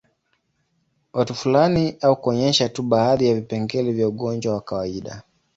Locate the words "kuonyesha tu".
2.15-2.83